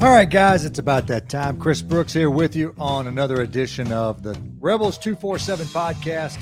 All 0.00 0.12
right, 0.12 0.30
guys, 0.30 0.64
it's 0.64 0.78
about 0.78 1.08
that 1.08 1.28
time. 1.28 1.58
Chris 1.58 1.82
Brooks 1.82 2.12
here 2.12 2.30
with 2.30 2.54
you 2.54 2.72
on 2.78 3.08
another 3.08 3.40
edition 3.42 3.90
of 3.92 4.22
the 4.22 4.40
Rebels 4.60 4.96
247 4.96 5.66
podcast, 5.66 6.38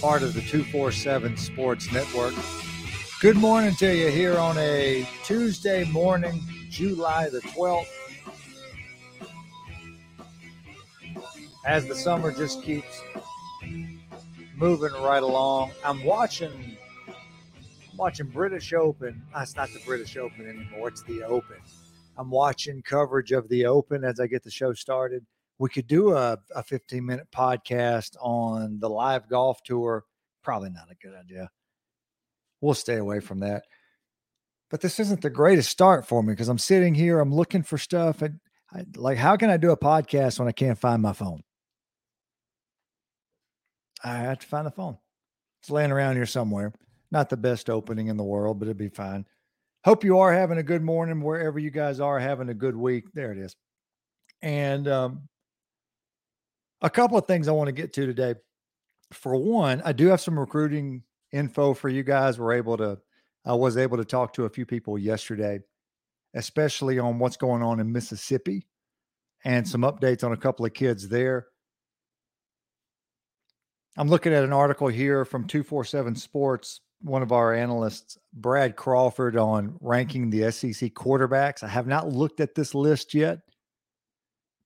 part 0.00 0.22
of 0.22 0.32
the 0.32 0.40
247 0.42 1.36
Sports 1.38 1.90
Network. 1.90 2.34
Good 3.20 3.36
morning 3.36 3.74
to 3.76 3.92
you 3.92 4.10
here 4.10 4.38
on 4.38 4.56
a 4.58 5.04
Tuesday 5.24 5.86
morning, 5.86 6.40
July 6.70 7.28
the 7.30 7.40
12th. 7.40 7.88
As 11.66 11.84
the 11.86 11.96
summer 11.96 12.30
just 12.30 12.62
keeps 12.62 13.02
moving 14.54 14.92
right 15.02 15.22
along, 15.24 15.72
I'm 15.84 16.04
watching 16.04 16.76
watching 17.96 18.28
British 18.28 18.72
Open. 18.72 19.20
Ah, 19.34 19.40
That's 19.40 19.56
not 19.56 19.70
the 19.72 19.80
British 19.84 20.16
Open 20.16 20.48
anymore. 20.48 20.86
It's 20.88 21.02
the 21.02 21.24
Open. 21.24 21.56
I'm 22.16 22.30
watching 22.30 22.82
coverage 22.82 23.32
of 23.32 23.48
the 23.48 23.66
Open 23.66 24.04
as 24.04 24.20
I 24.20 24.26
get 24.26 24.42
the 24.42 24.50
show 24.50 24.72
started. 24.72 25.26
We 25.58 25.68
could 25.68 25.86
do 25.86 26.14
a, 26.14 26.38
a 26.54 26.62
15 26.62 27.04
minute 27.04 27.28
podcast 27.34 28.16
on 28.20 28.78
the 28.78 28.88
live 28.88 29.28
golf 29.28 29.62
tour. 29.62 30.04
Probably 30.42 30.70
not 30.70 30.90
a 30.90 30.94
good 30.94 31.14
idea. 31.14 31.50
We'll 32.60 32.74
stay 32.74 32.96
away 32.96 33.20
from 33.20 33.40
that. 33.40 33.64
But 34.70 34.80
this 34.80 34.98
isn't 34.98 35.22
the 35.22 35.30
greatest 35.30 35.70
start 35.70 36.06
for 36.06 36.22
me 36.22 36.32
because 36.32 36.48
I'm 36.48 36.58
sitting 36.58 36.94
here, 36.94 37.20
I'm 37.20 37.34
looking 37.34 37.62
for 37.62 37.78
stuff. 37.78 38.22
And 38.22 38.40
I, 38.72 38.84
like, 38.96 39.18
how 39.18 39.36
can 39.36 39.50
I 39.50 39.56
do 39.56 39.70
a 39.70 39.76
podcast 39.76 40.38
when 40.38 40.48
I 40.48 40.52
can't 40.52 40.78
find 40.78 41.00
my 41.00 41.12
phone? 41.12 41.42
I 44.02 44.16
have 44.18 44.40
to 44.40 44.46
find 44.46 44.66
the 44.66 44.70
phone. 44.70 44.98
It's 45.62 45.70
laying 45.70 45.92
around 45.92 46.16
here 46.16 46.26
somewhere. 46.26 46.72
Not 47.10 47.28
the 47.28 47.36
best 47.36 47.70
opening 47.70 48.08
in 48.08 48.16
the 48.16 48.24
world, 48.24 48.58
but 48.58 48.66
it'd 48.66 48.76
be 48.76 48.88
fine. 48.88 49.26
Hope 49.86 50.02
you 50.02 50.18
are 50.18 50.32
having 50.32 50.58
a 50.58 50.64
good 50.64 50.82
morning 50.82 51.20
wherever 51.20 51.60
you 51.60 51.70
guys 51.70 52.00
are 52.00 52.18
having 52.18 52.48
a 52.48 52.54
good 52.54 52.74
week. 52.74 53.04
There 53.14 53.30
it 53.30 53.38
is. 53.38 53.54
And 54.42 54.88
um, 54.88 55.28
a 56.82 56.90
couple 56.90 57.16
of 57.16 57.28
things 57.28 57.46
I 57.46 57.52
want 57.52 57.68
to 57.68 57.72
get 57.72 57.92
to 57.92 58.04
today. 58.04 58.34
For 59.12 59.36
one, 59.36 59.80
I 59.84 59.92
do 59.92 60.08
have 60.08 60.20
some 60.20 60.40
recruiting 60.40 61.04
info 61.30 61.72
for 61.72 61.88
you 61.88 62.02
guys. 62.02 62.36
We're 62.36 62.54
able 62.54 62.76
to, 62.78 62.98
I 63.44 63.54
was 63.54 63.76
able 63.76 63.96
to 63.98 64.04
talk 64.04 64.32
to 64.32 64.44
a 64.46 64.50
few 64.50 64.66
people 64.66 64.98
yesterday, 64.98 65.60
especially 66.34 66.98
on 66.98 67.20
what's 67.20 67.36
going 67.36 67.62
on 67.62 67.78
in 67.78 67.92
Mississippi 67.92 68.66
and 69.44 69.68
some 69.68 69.82
updates 69.82 70.24
on 70.24 70.32
a 70.32 70.36
couple 70.36 70.66
of 70.66 70.74
kids 70.74 71.08
there. 71.08 71.46
I'm 73.96 74.08
looking 74.08 74.32
at 74.32 74.42
an 74.42 74.52
article 74.52 74.88
here 74.88 75.24
from 75.24 75.46
247 75.46 76.16
Sports 76.16 76.80
one 77.00 77.22
of 77.22 77.32
our 77.32 77.54
analysts, 77.54 78.18
Brad 78.32 78.76
Crawford, 78.76 79.36
on 79.36 79.76
ranking 79.80 80.30
the 80.30 80.50
SEC 80.50 80.92
quarterbacks. 80.94 81.62
I 81.62 81.68
have 81.68 81.86
not 81.86 82.08
looked 82.08 82.40
at 82.40 82.54
this 82.54 82.74
list 82.74 83.14
yet, 83.14 83.40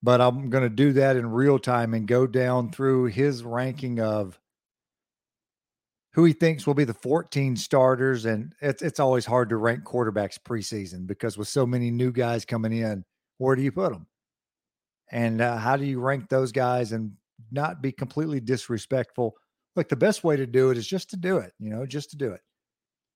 but 0.01 0.21
I'm 0.21 0.49
going 0.49 0.63
to 0.63 0.69
do 0.69 0.93
that 0.93 1.15
in 1.15 1.29
real 1.29 1.59
time 1.59 1.93
and 1.93 2.07
go 2.07 2.25
down 2.25 2.71
through 2.71 3.05
his 3.05 3.43
ranking 3.43 3.99
of 3.99 4.39
who 6.13 6.25
he 6.25 6.33
thinks 6.33 6.67
will 6.67 6.73
be 6.73 6.83
the 6.83 6.93
14 6.93 7.55
starters. 7.55 8.25
And 8.25 8.53
it's, 8.61 8.81
it's 8.81 8.99
always 8.99 9.25
hard 9.25 9.49
to 9.49 9.57
rank 9.57 9.83
quarterbacks 9.83 10.37
preseason 10.39 11.07
because 11.07 11.37
with 11.37 11.47
so 11.47 11.65
many 11.65 11.91
new 11.91 12.11
guys 12.11 12.43
coming 12.45 12.73
in, 12.73 13.05
where 13.37 13.55
do 13.55 13.61
you 13.61 13.71
put 13.71 13.93
them? 13.93 14.07
And 15.11 15.41
uh, 15.41 15.57
how 15.57 15.77
do 15.77 15.85
you 15.85 15.99
rank 15.99 16.29
those 16.29 16.51
guys 16.51 16.91
and 16.91 17.13
not 17.51 17.81
be 17.81 17.91
completely 17.91 18.39
disrespectful 18.39 19.35
look, 19.75 19.89
the 19.89 19.95
best 19.95 20.23
way 20.23 20.35
to 20.35 20.45
do 20.45 20.69
it 20.71 20.77
is 20.77 20.87
just 20.87 21.09
to 21.11 21.17
do 21.17 21.37
it, 21.37 21.53
you 21.59 21.69
know, 21.69 21.85
just 21.85 22.11
to 22.11 22.17
do 22.17 22.31
it. 22.31 22.41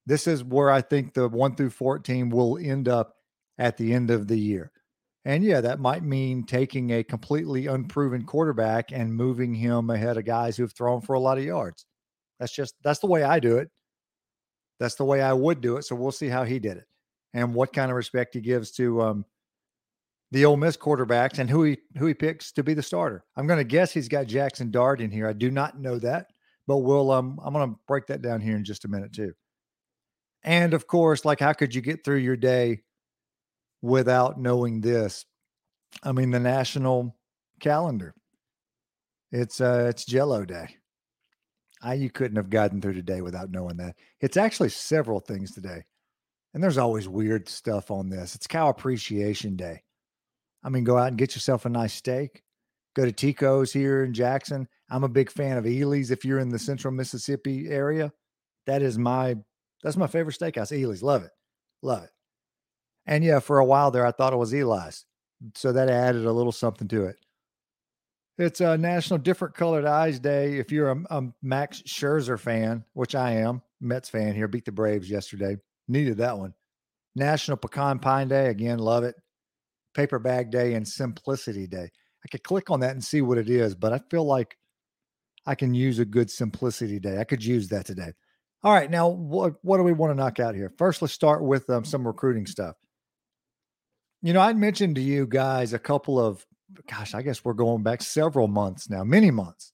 This 0.05 0.27
is 0.27 0.43
where 0.43 0.69
I 0.69 0.81
think 0.81 1.13
the 1.13 1.27
one 1.27 1.55
through 1.55 1.71
14 1.71 2.29
will 2.29 2.57
end 2.57 2.87
up 2.87 3.15
at 3.57 3.77
the 3.77 3.93
end 3.93 4.11
of 4.11 4.27
the 4.27 4.37
year. 4.37 4.71
And 5.25 5.43
yeah, 5.43 5.61
that 5.61 5.79
might 5.79 6.03
mean 6.03 6.43
taking 6.43 6.91
a 6.91 7.03
completely 7.03 7.65
unproven 7.65 8.25
quarterback 8.25 8.91
and 8.91 9.13
moving 9.13 9.55
him 9.55 9.89
ahead 9.89 10.17
of 10.17 10.25
guys 10.25 10.55
who've 10.55 10.71
thrown 10.71 11.01
for 11.01 11.13
a 11.13 11.19
lot 11.19 11.39
of 11.39 11.43
yards. 11.43 11.85
That's 12.39 12.53
just 12.53 12.75
that's 12.83 12.99
the 12.99 13.07
way 13.07 13.23
I 13.23 13.39
do 13.39 13.57
it. 13.57 13.69
That's 14.79 14.95
the 14.95 15.05
way 15.05 15.21
I 15.21 15.33
would 15.33 15.61
do 15.61 15.77
it. 15.77 15.83
So 15.83 15.95
we'll 15.95 16.11
see 16.11 16.27
how 16.27 16.43
he 16.43 16.59
did 16.59 16.77
it 16.77 16.85
and 17.33 17.55
what 17.55 17.73
kind 17.73 17.89
of 17.89 17.97
respect 17.97 18.35
he 18.35 18.41
gives 18.41 18.71
to 18.73 19.01
um, 19.01 19.25
the 20.31 20.45
Ole 20.45 20.57
Miss 20.57 20.77
quarterbacks 20.77 21.39
and 21.39 21.49
who 21.49 21.63
he 21.63 21.77
who 21.97 22.05
he 22.05 22.13
picks 22.13 22.51
to 22.51 22.63
be 22.63 22.75
the 22.75 22.83
starter. 22.83 23.23
I'm 23.35 23.47
going 23.47 23.57
to 23.57 23.63
guess 23.63 23.91
he's 23.91 24.09
got 24.09 24.27
Jackson 24.27 24.69
Dart 24.69 25.01
in 25.01 25.09
here. 25.09 25.27
I 25.27 25.33
do 25.33 25.49
not 25.49 25.79
know 25.79 25.97
that 25.99 26.27
but 26.67 26.77
we'll 26.77 27.11
um 27.11 27.39
I'm 27.43 27.53
gonna 27.53 27.75
break 27.87 28.07
that 28.07 28.21
down 28.21 28.41
here 28.41 28.55
in 28.55 28.63
just 28.63 28.85
a 28.85 28.89
minute 28.89 29.13
too. 29.13 29.33
And 30.43 30.73
of 30.73 30.87
course, 30.87 31.25
like 31.25 31.39
how 31.39 31.53
could 31.53 31.73
you 31.73 31.81
get 31.81 32.03
through 32.03 32.17
your 32.17 32.37
day 32.37 32.81
without 33.81 34.39
knowing 34.39 34.81
this? 34.81 35.25
I 36.03 36.11
mean, 36.11 36.31
the 36.31 36.39
national 36.39 37.15
calendar. 37.59 38.13
It's 39.31 39.59
uh 39.59 39.87
it's 39.89 40.05
Jello 40.05 40.45
Day. 40.45 40.77
I 41.81 41.95
you 41.95 42.09
couldn't 42.09 42.37
have 42.37 42.49
gotten 42.49 42.81
through 42.81 42.93
today 42.93 43.21
without 43.21 43.51
knowing 43.51 43.77
that. 43.77 43.95
It's 44.21 44.37
actually 44.37 44.69
several 44.69 45.19
things 45.19 45.53
today. 45.53 45.83
And 46.53 46.63
there's 46.63 46.77
always 46.77 47.07
weird 47.07 47.49
stuff 47.49 47.91
on 47.91 48.09
this. 48.09 48.33
It's 48.33 48.47
Cow 48.47 48.69
Appreciation 48.69 49.57
Day. 49.57 49.83
I 50.63 50.69
mean, 50.69 50.85
go 50.85 50.97
out 50.97 51.09
and 51.09 51.17
get 51.17 51.35
yourself 51.35 51.65
a 51.65 51.69
nice 51.69 51.93
steak. 51.93 52.43
Go 52.95 53.05
to 53.05 53.11
Tico's 53.11 53.73
here 53.73 54.03
in 54.03 54.13
Jackson. 54.13 54.67
I'm 54.89 55.03
a 55.03 55.09
big 55.09 55.29
fan 55.29 55.57
of 55.57 55.65
Ely's. 55.65 56.11
If 56.11 56.23
you're 56.23 56.39
in 56.39 56.49
the 56.49 56.59
central 56.59 56.93
Mississippi 56.93 57.67
area, 57.69 58.11
that 58.65 58.81
is 58.81 58.97
my 58.97 59.35
that's 59.83 59.97
my 59.97 60.07
favorite 60.07 60.37
steakhouse. 60.39 60.71
Ely's, 60.71 61.03
love 61.03 61.23
it, 61.23 61.31
love 61.81 62.03
it. 62.03 62.09
And 63.05 63.23
yeah, 63.23 63.39
for 63.39 63.59
a 63.59 63.65
while 63.65 63.91
there, 63.91 64.05
I 64.05 64.11
thought 64.11 64.33
it 64.33 64.37
was 64.37 64.53
Eli's, 64.53 65.05
so 65.53 65.71
that 65.73 65.89
added 65.89 66.25
a 66.25 66.31
little 66.31 66.51
something 66.51 66.87
to 66.87 67.05
it. 67.05 67.17
It's 68.37 68.61
a 68.61 68.77
National 68.77 69.19
Different 69.19 69.55
Colored 69.55 69.85
Eyes 69.85 70.19
Day. 70.19 70.57
If 70.57 70.71
you're 70.71 70.91
a, 70.91 71.03
a 71.09 71.23
Max 71.41 71.81
Scherzer 71.83 72.39
fan, 72.39 72.83
which 72.93 73.15
I 73.15 73.33
am, 73.33 73.61
Mets 73.79 74.09
fan 74.09 74.35
here, 74.35 74.47
beat 74.47 74.65
the 74.65 74.71
Braves 74.71 75.09
yesterday. 75.09 75.57
Needed 75.87 76.17
that 76.17 76.37
one. 76.37 76.53
National 77.15 77.57
Pecan 77.57 77.99
Pine 77.99 78.27
Day 78.27 78.47
again, 78.47 78.79
love 78.79 79.03
it. 79.03 79.15
Paper 79.93 80.19
Bag 80.19 80.51
Day 80.51 80.73
and 80.73 80.85
Simplicity 80.85 81.67
Day. 81.67 81.91
I 82.25 82.27
could 82.27 82.43
click 82.43 82.71
on 82.71 82.79
that 82.79 82.91
and 82.91 83.03
see 83.03 83.21
what 83.21 83.37
it 83.37 83.49
is, 83.49 83.75
but 83.75 83.93
I 83.93 83.99
feel 84.09 84.25
like 84.25 84.57
I 85.45 85.53
can 85.53 85.75
use 85.75 85.99
a 85.99 86.05
good 86.05 86.31
simplicity 86.31 86.99
day. 86.99 87.19
I 87.19 87.23
could 87.23 87.45
use 87.45 87.69
that 87.69 87.85
today. 87.85 88.13
All 88.63 88.73
right, 88.73 88.89
now 88.89 89.09
what 89.09 89.53
what 89.61 89.77
do 89.77 89.83
we 89.83 89.93
want 89.93 90.09
to 90.09 90.15
knock 90.15 90.39
out 90.39 90.55
here? 90.55 90.73
First, 90.75 91.03
let's 91.03 91.13
start 91.13 91.43
with 91.43 91.69
um, 91.69 91.85
some 91.85 92.07
recruiting 92.07 92.47
stuff. 92.47 92.75
You 94.23 94.33
know, 94.33 94.39
I 94.39 94.53
mentioned 94.53 94.95
to 94.95 95.01
you 95.01 95.27
guys 95.27 95.71
a 95.71 95.77
couple 95.77 96.19
of, 96.19 96.43
gosh, 96.89 97.13
I 97.13 97.21
guess 97.21 97.45
we're 97.45 97.53
going 97.53 97.83
back 97.83 98.01
several 98.01 98.47
months 98.47 98.89
now, 98.89 99.03
many 99.03 99.29
months, 99.29 99.71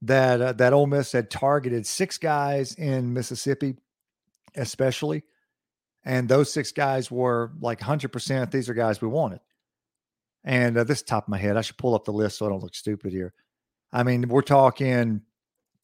that 0.00 0.40
uh, 0.40 0.52
that 0.54 0.72
Ole 0.72 0.88
Miss 0.88 1.12
had 1.12 1.30
targeted 1.30 1.86
six 1.86 2.18
guys 2.18 2.74
in 2.74 3.12
Mississippi, 3.12 3.76
especially, 4.56 5.22
and 6.04 6.28
those 6.28 6.52
six 6.52 6.72
guys 6.72 7.12
were 7.12 7.52
like 7.60 7.78
100%. 7.78 8.50
These 8.50 8.68
are 8.68 8.74
guys 8.74 9.00
we 9.00 9.06
wanted. 9.06 9.38
And 10.44 10.76
uh, 10.76 10.84
this 10.84 11.02
top 11.02 11.24
of 11.24 11.28
my 11.28 11.38
head, 11.38 11.56
I 11.56 11.60
should 11.60 11.78
pull 11.78 11.94
up 11.94 12.04
the 12.04 12.12
list 12.12 12.38
so 12.38 12.46
I 12.46 12.48
don't 12.48 12.62
look 12.62 12.74
stupid 12.74 13.12
here. 13.12 13.32
I 13.92 14.02
mean, 14.02 14.28
we're 14.28 14.42
talking, 14.42 15.22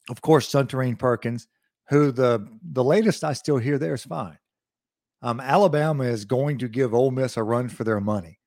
of 0.09 0.21
course, 0.21 0.51
Suntarine 0.51 0.97
Perkins, 0.97 1.47
who 1.89 2.11
the 2.11 2.47
the 2.71 2.83
latest 2.83 3.23
I 3.23 3.33
still 3.33 3.57
hear 3.57 3.77
there 3.77 3.93
is 3.93 4.03
fine. 4.03 4.37
Um, 5.21 5.39
Alabama 5.39 6.05
is 6.05 6.25
going 6.25 6.59
to 6.59 6.67
give 6.67 6.93
Ole 6.93 7.11
Miss 7.11 7.37
a 7.37 7.43
run 7.43 7.69
for 7.69 7.83
their 7.83 7.99
money. 7.99 8.39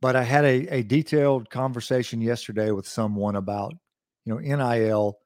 But 0.00 0.14
I 0.14 0.22
had 0.22 0.44
a, 0.44 0.76
a 0.76 0.82
detailed 0.82 1.50
conversation 1.50 2.20
yesterday 2.20 2.70
with 2.70 2.86
someone 2.86 3.34
about, 3.34 3.74
you 4.24 4.32
know, 4.32 4.38
NIL 4.38 5.18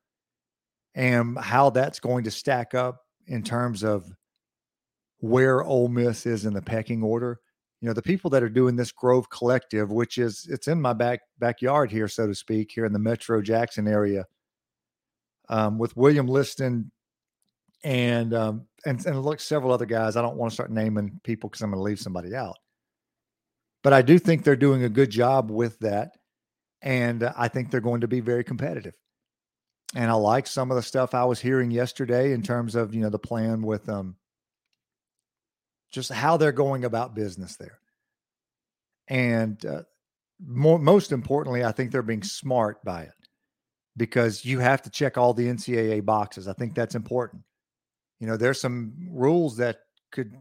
and 0.94 1.38
how 1.38 1.70
that's 1.70 2.00
going 2.00 2.24
to 2.24 2.30
stack 2.30 2.74
up 2.74 3.00
in 3.26 3.42
terms 3.42 3.82
of 3.82 4.10
where 5.18 5.62
Ole 5.62 5.88
Miss 5.88 6.24
is 6.26 6.46
in 6.46 6.54
the 6.54 6.62
pecking 6.62 7.02
order 7.02 7.38
you 7.82 7.88
know 7.88 7.92
the 7.92 8.00
people 8.00 8.30
that 8.30 8.42
are 8.42 8.48
doing 8.48 8.76
this 8.76 8.92
grove 8.92 9.28
collective 9.28 9.90
which 9.90 10.16
is 10.16 10.46
it's 10.48 10.68
in 10.68 10.80
my 10.80 10.92
back 10.92 11.20
backyard 11.38 11.90
here 11.90 12.08
so 12.08 12.26
to 12.26 12.34
speak 12.34 12.70
here 12.72 12.86
in 12.86 12.92
the 12.92 12.98
metro 12.98 13.42
jackson 13.42 13.86
area 13.86 14.24
um, 15.50 15.78
with 15.78 15.94
william 15.96 16.26
liston 16.26 16.90
and 17.84 18.32
um, 18.32 18.66
and 18.86 19.04
and 19.04 19.22
look 19.22 19.40
several 19.40 19.72
other 19.72 19.84
guys 19.84 20.16
i 20.16 20.22
don't 20.22 20.36
want 20.36 20.50
to 20.50 20.54
start 20.54 20.70
naming 20.70 21.20
people 21.24 21.50
because 21.50 21.62
i'm 21.62 21.70
going 21.70 21.78
to 21.78 21.82
leave 21.82 22.00
somebody 22.00 22.34
out. 22.34 22.56
But 23.82 23.92
i 23.92 24.02
do 24.02 24.18
think 24.18 24.44
they're 24.44 24.56
doing 24.56 24.84
a 24.84 24.88
good 24.88 25.10
job 25.10 25.50
with 25.50 25.78
that 25.80 26.12
and 26.80 27.24
i 27.36 27.48
think 27.48 27.70
they're 27.70 27.80
going 27.80 28.02
to 28.02 28.08
be 28.08 28.20
very 28.20 28.44
competitive. 28.44 28.94
And 29.94 30.08
i 30.08 30.14
like 30.14 30.46
some 30.46 30.70
of 30.70 30.76
the 30.76 30.82
stuff 30.82 31.14
i 31.14 31.24
was 31.24 31.40
hearing 31.40 31.72
yesterday 31.72 32.32
in 32.32 32.42
terms 32.42 32.76
of 32.76 32.94
you 32.94 33.00
know 33.00 33.10
the 33.10 33.18
plan 33.18 33.62
with 33.62 33.88
um 33.88 34.16
just 35.92 36.10
how 36.10 36.36
they're 36.36 36.52
going 36.52 36.84
about 36.84 37.14
business 37.14 37.56
there. 37.56 37.78
And 39.08 39.64
uh, 39.64 39.82
more, 40.44 40.78
most 40.78 41.12
importantly, 41.12 41.64
I 41.64 41.72
think 41.72 41.92
they're 41.92 42.02
being 42.02 42.22
smart 42.22 42.82
by 42.84 43.02
it 43.02 43.28
because 43.96 44.44
you 44.44 44.58
have 44.58 44.82
to 44.82 44.90
check 44.90 45.18
all 45.18 45.34
the 45.34 45.46
NCAA 45.46 46.04
boxes. 46.04 46.48
I 46.48 46.54
think 46.54 46.74
that's 46.74 46.94
important. 46.94 47.42
You 48.20 48.26
know, 48.26 48.36
there's 48.36 48.60
some 48.60 48.94
rules 49.10 49.56
that 49.58 49.80
could 50.10 50.34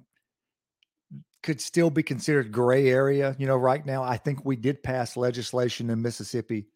could 1.43 1.59
still 1.59 1.89
be 1.89 2.03
considered 2.03 2.51
gray 2.51 2.87
area. 2.87 3.35
You 3.39 3.47
know, 3.47 3.57
right 3.57 3.83
now, 3.83 4.03
I 4.03 4.17
think 4.17 4.45
we 4.45 4.55
did 4.55 4.83
pass 4.83 5.17
legislation 5.17 5.89
in 5.89 6.01
Mississippi 6.01 6.67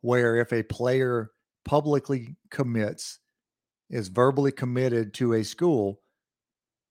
where 0.00 0.36
if 0.36 0.52
a 0.52 0.62
player 0.62 1.30
publicly 1.64 2.36
commits, 2.50 3.18
is 3.90 4.08
verbally 4.08 4.52
committed 4.52 5.12
to 5.14 5.34
a 5.34 5.42
school, 5.42 6.00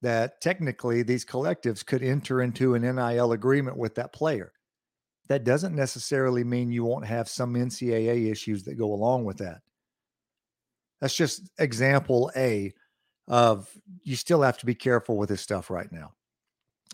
that 0.01 0.41
technically 0.41 1.03
these 1.03 1.25
collectives 1.25 1.85
could 1.85 2.03
enter 2.03 2.41
into 2.41 2.75
an 2.75 2.83
NIL 2.83 3.33
agreement 3.33 3.77
with 3.77 3.95
that 3.95 4.13
player. 4.13 4.53
That 5.27 5.43
doesn't 5.43 5.75
necessarily 5.75 6.43
mean 6.43 6.71
you 6.71 6.83
won't 6.83 7.05
have 7.05 7.29
some 7.29 7.53
NCAA 7.53 8.31
issues 8.31 8.63
that 8.63 8.77
go 8.77 8.93
along 8.93 9.25
with 9.25 9.37
that. 9.37 9.61
That's 11.01 11.15
just 11.15 11.49
example 11.59 12.31
A 12.35 12.73
of 13.27 13.69
you 14.03 14.15
still 14.15 14.41
have 14.41 14.57
to 14.57 14.65
be 14.65 14.75
careful 14.75 15.17
with 15.17 15.29
this 15.29 15.41
stuff 15.41 15.69
right 15.69 15.91
now. 15.91 16.13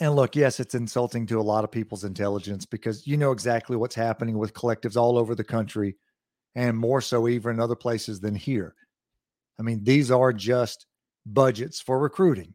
And 0.02 0.16
look, 0.16 0.36
yes, 0.36 0.60
it's 0.60 0.76
insulting 0.76 1.26
to 1.28 1.40
a 1.40 1.42
lot 1.42 1.64
of 1.64 1.72
people's 1.72 2.04
intelligence 2.04 2.66
because 2.66 3.08
you 3.08 3.16
know 3.16 3.32
exactly 3.32 3.78
what's 3.78 3.96
happening 3.96 4.38
with 4.38 4.54
collectives 4.54 4.98
all 4.98 5.18
over 5.18 5.34
the 5.34 5.44
country 5.44 5.96
and 6.56 6.78
more 6.78 7.00
so 7.00 7.30
even 7.30 7.54
in 7.56 7.60
other 7.62 7.76
places 7.76 8.20
than 8.20 8.36
here. 8.36 8.76
I 9.58 9.64
mean, 9.64 9.84
these 9.84 10.12
are 10.12 10.34
just 10.34 10.86
budgets 11.26 11.80
for 11.80 11.98
recruiting. 11.98 12.54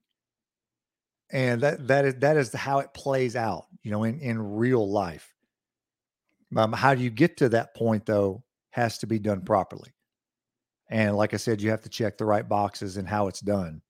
And 1.33 1.61
that 1.61 1.87
that 1.89 2.05
is 2.05 2.15
that 2.17 2.37
is 2.37 2.53
how 2.53 2.81
it 2.81 2.93
plays 2.93 3.37
out, 3.37 3.67
you 3.83 3.91
know, 3.91 4.05
in, 4.05 4.19
in 4.19 4.57
real 4.57 4.91
life. 4.91 5.33
Um, 6.57 6.73
how 6.73 6.95
do 6.95 7.03
you 7.03 7.11
get 7.11 7.37
to 7.37 7.49
that 7.51 7.75
point 7.77 8.05
though 8.07 8.43
has 8.71 8.99
to 8.99 9.07
be 9.07 9.19
done 9.19 9.43
properly. 9.43 9.93
And 10.89 11.17
like 11.17 11.35
I 11.35 11.37
said, 11.37 11.61
you 11.61 11.71
have 11.71 11.83
to 11.83 11.89
check 11.89 12.19
the 12.19 12.25
right 12.25 12.49
boxes 12.49 12.97
and 12.97 13.09
how 13.09 13.29
it's 13.29 13.41
done. 13.41 13.83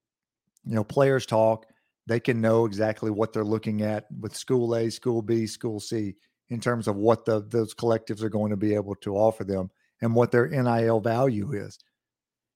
You 0.64 0.74
know, 0.74 0.84
players 0.84 1.24
talk, 1.24 1.66
they 2.06 2.20
can 2.20 2.40
know 2.40 2.66
exactly 2.66 3.10
what 3.10 3.32
they're 3.32 3.44
looking 3.44 3.82
at 3.82 4.06
with 4.20 4.36
school 4.36 4.74
A, 4.74 4.90
school 4.90 5.22
B, 5.22 5.46
school 5.46 5.80
C 5.80 6.16
in 6.48 6.60
terms 6.60 6.88
of 6.88 6.96
what 6.96 7.24
the 7.24 7.46
those 7.48 7.74
collectives 7.74 8.22
are 8.22 8.28
going 8.28 8.50
to 8.50 8.56
be 8.56 8.74
able 8.74 8.96
to 8.96 9.16
offer 9.16 9.44
them 9.44 9.70
and 10.02 10.14
what 10.14 10.30
their 10.30 10.48
NIL 10.48 11.00
value 11.00 11.52
is. 11.52 11.78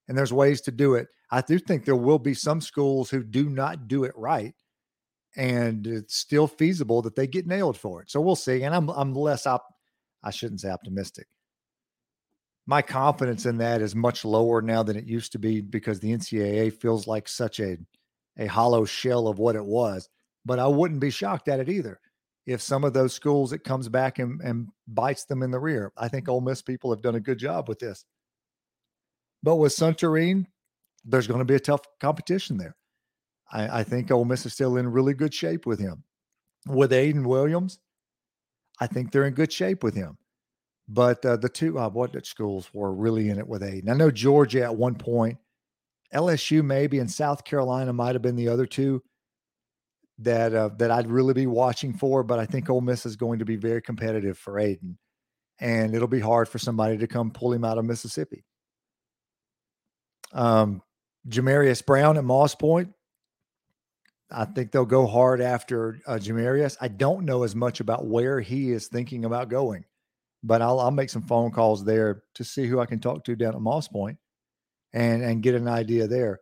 And 0.08 0.18
there's 0.18 0.32
ways 0.32 0.60
to 0.62 0.72
do 0.72 0.94
it. 0.94 1.08
I 1.30 1.40
do 1.40 1.58
think 1.58 1.84
there 1.84 1.96
will 1.96 2.18
be 2.18 2.34
some 2.34 2.60
schools 2.60 3.08
who 3.08 3.22
do 3.22 3.48
not 3.48 3.88
do 3.88 4.04
it 4.04 4.12
right 4.16 4.54
and 5.36 5.86
it's 5.86 6.16
still 6.16 6.46
feasible 6.46 7.02
that 7.02 7.16
they 7.16 7.26
get 7.26 7.46
nailed 7.46 7.76
for 7.76 8.02
it. 8.02 8.10
So 8.10 8.20
we'll 8.20 8.36
see. 8.36 8.62
And 8.62 8.74
I'm 8.74 8.88
I'm 8.90 9.14
less 9.14 9.46
op 9.46 9.66
I 10.22 10.30
shouldn't 10.30 10.60
say 10.60 10.70
optimistic 10.70 11.26
my 12.66 12.82
confidence 12.82 13.42
mm-hmm. 13.42 13.50
in 13.50 13.58
that 13.58 13.82
is 13.82 13.94
much 13.94 14.24
lower 14.24 14.62
now 14.62 14.82
than 14.82 14.96
it 14.96 15.04
used 15.04 15.32
to 15.32 15.38
be 15.38 15.60
because 15.60 16.00
the 16.00 16.12
NCAA 16.12 16.72
feels 16.72 17.06
like 17.06 17.28
such 17.28 17.60
a 17.60 17.76
a 18.36 18.46
hollow 18.46 18.84
shell 18.84 19.28
of 19.28 19.38
what 19.38 19.54
it 19.54 19.64
was. 19.64 20.08
But 20.44 20.58
I 20.58 20.66
wouldn't 20.66 21.00
be 21.00 21.10
shocked 21.10 21.46
at 21.48 21.60
it 21.60 21.68
either 21.68 22.00
if 22.46 22.60
some 22.60 22.82
of 22.82 22.92
those 22.92 23.14
schools 23.14 23.52
it 23.52 23.62
comes 23.62 23.88
back 23.88 24.18
and, 24.18 24.40
and 24.40 24.68
bites 24.88 25.24
them 25.24 25.42
in 25.42 25.52
the 25.52 25.58
rear. 25.58 25.92
I 25.96 26.08
think 26.08 26.28
Ole 26.28 26.40
Miss 26.40 26.60
people 26.60 26.90
have 26.90 27.00
done 27.00 27.14
a 27.14 27.20
good 27.20 27.38
job 27.38 27.68
with 27.68 27.78
this. 27.78 28.04
But 29.42 29.56
with 29.56 29.72
Suntarine, 29.72 30.46
there's 31.04 31.28
going 31.28 31.38
to 31.38 31.44
be 31.44 31.54
a 31.54 31.60
tough 31.60 31.82
competition 32.00 32.56
there. 32.56 32.74
I, 33.52 33.80
I 33.80 33.84
think 33.84 34.10
Ole 34.10 34.24
Miss 34.24 34.46
is 34.46 34.52
still 34.52 34.76
in 34.76 34.90
really 34.90 35.14
good 35.14 35.34
shape 35.34 35.66
with 35.66 35.78
him. 35.78 36.04
With 36.66 36.92
Aiden 36.92 37.26
Williams, 37.26 37.78
I 38.80 38.86
think 38.86 39.12
they're 39.12 39.26
in 39.26 39.34
good 39.34 39.52
shape 39.52 39.82
with 39.82 39.94
him. 39.94 40.16
But 40.88 41.24
uh, 41.24 41.36
the 41.36 41.48
two, 41.48 41.78
uh, 41.78 41.88
what 41.88 42.26
schools 42.26 42.68
were 42.72 42.92
really 42.92 43.30
in 43.30 43.38
it 43.38 43.46
with 43.46 43.62
Aiden? 43.62 43.90
I 43.90 43.94
know 43.94 44.10
Georgia 44.10 44.64
at 44.64 44.76
one 44.76 44.94
point, 44.94 45.38
LSU 46.12 46.64
maybe, 46.64 46.98
and 46.98 47.10
South 47.10 47.44
Carolina 47.44 47.92
might 47.92 48.14
have 48.14 48.22
been 48.22 48.36
the 48.36 48.48
other 48.48 48.66
two 48.66 49.02
that 50.18 50.54
uh, 50.54 50.70
that 50.78 50.90
I'd 50.90 51.10
really 51.10 51.34
be 51.34 51.46
watching 51.46 51.92
for. 51.92 52.22
But 52.22 52.38
I 52.38 52.46
think 52.46 52.68
Ole 52.68 52.82
Miss 52.82 53.06
is 53.06 53.16
going 53.16 53.38
to 53.38 53.44
be 53.44 53.56
very 53.56 53.80
competitive 53.80 54.38
for 54.38 54.54
Aiden, 54.54 54.96
and 55.58 55.94
it'll 55.94 56.08
be 56.08 56.20
hard 56.20 56.48
for 56.48 56.58
somebody 56.58 56.98
to 56.98 57.06
come 57.06 57.30
pull 57.30 57.52
him 57.52 57.64
out 57.64 57.78
of 57.78 57.84
Mississippi. 57.84 58.44
Um, 60.32 60.82
Jamarius 61.28 61.84
Brown 61.84 62.18
at 62.18 62.24
Moss 62.24 62.54
Point. 62.54 62.92
I 64.34 64.44
think 64.44 64.72
they'll 64.72 64.84
go 64.84 65.06
hard 65.06 65.40
after 65.40 66.00
uh, 66.06 66.14
Jamarius. 66.14 66.76
I 66.80 66.88
don't 66.88 67.24
know 67.24 67.44
as 67.44 67.54
much 67.54 67.80
about 67.80 68.06
where 68.06 68.40
he 68.40 68.72
is 68.72 68.88
thinking 68.88 69.24
about 69.24 69.48
going 69.48 69.84
but 70.44 70.60
I'll, 70.60 70.78
I'll 70.78 70.90
make 70.90 71.10
some 71.10 71.22
phone 71.22 71.50
calls 71.50 71.84
there 71.84 72.22
to 72.34 72.44
see 72.44 72.66
who 72.66 72.78
I 72.78 72.86
can 72.86 73.00
talk 73.00 73.24
to 73.24 73.34
down 73.34 73.54
at 73.54 73.60
Moss 73.60 73.88
Point 73.88 74.18
and 74.92 75.22
and 75.22 75.42
get 75.42 75.54
an 75.54 75.66
idea 75.66 76.06
there. 76.06 76.40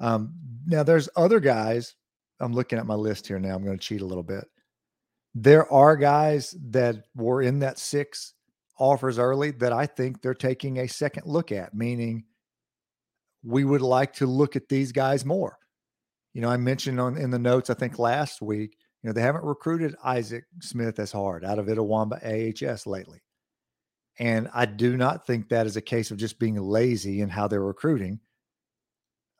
Um, 0.00 0.34
now 0.66 0.82
there's 0.82 1.08
other 1.14 1.38
guys. 1.38 1.94
I'm 2.40 2.54
looking 2.54 2.78
at 2.78 2.86
my 2.86 2.94
list 2.94 3.28
here 3.28 3.38
now. 3.38 3.54
I'm 3.54 3.64
going 3.64 3.78
to 3.78 3.84
cheat 3.84 4.00
a 4.00 4.06
little 4.06 4.24
bit. 4.24 4.48
There 5.34 5.70
are 5.70 5.96
guys 5.96 6.56
that 6.70 7.04
were 7.14 7.42
in 7.42 7.60
that 7.60 7.78
six 7.78 8.34
offers 8.78 9.18
early 9.18 9.52
that 9.52 9.72
I 9.72 9.86
think 9.86 10.20
they're 10.20 10.34
taking 10.34 10.78
a 10.78 10.88
second 10.88 11.26
look 11.26 11.52
at, 11.52 11.74
meaning 11.74 12.24
we 13.44 13.64
would 13.64 13.82
like 13.82 14.14
to 14.14 14.26
look 14.26 14.56
at 14.56 14.68
these 14.68 14.92
guys 14.92 15.24
more. 15.24 15.58
You 16.34 16.40
know, 16.40 16.48
I 16.48 16.56
mentioned 16.56 16.98
on 17.00 17.16
in 17.18 17.30
the 17.30 17.38
notes, 17.38 17.70
I 17.70 17.74
think 17.74 17.98
last 17.98 18.40
week, 18.40 18.76
you 19.02 19.08
know, 19.08 19.12
they 19.12 19.20
haven't 19.20 19.44
recruited 19.44 19.94
Isaac 20.04 20.44
Smith 20.60 20.98
as 20.98 21.12
hard 21.12 21.44
out 21.44 21.58
of 21.58 21.66
Itawamba 21.66 22.22
AHS 22.24 22.86
lately. 22.86 23.20
And 24.18 24.48
I 24.54 24.66
do 24.66 24.96
not 24.96 25.26
think 25.26 25.48
that 25.48 25.66
is 25.66 25.76
a 25.76 25.82
case 25.82 26.10
of 26.10 26.18
just 26.18 26.38
being 26.38 26.56
lazy 26.56 27.20
in 27.20 27.28
how 27.28 27.48
they're 27.48 27.62
recruiting. 27.62 28.20